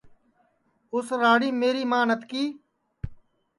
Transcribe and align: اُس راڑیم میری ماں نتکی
اُس 0.93 1.07
راڑیم 1.21 1.55
میری 1.61 1.83
ماں 1.91 2.05
نتکی 2.09 2.43